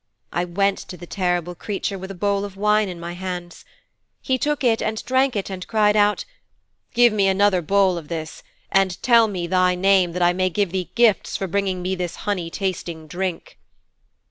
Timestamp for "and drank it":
4.81-5.47